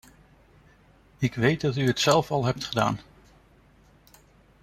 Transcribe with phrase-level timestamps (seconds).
[1.17, 2.99] Ik weet dat u het zelf al hebt gedaan.